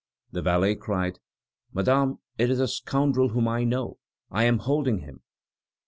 The 0.31 0.41
valet 0.41 0.73
cried: 0.73 1.19
"Madame, 1.73 2.17
it 2.39 2.49
is 2.49 2.59
a 2.59 2.67
scoundrel 2.67 3.29
whom 3.29 3.47
I 3.47 3.63
know; 3.65 3.99
I 4.31 4.45
am 4.45 4.57
holding 4.57 5.01
him." 5.01 5.21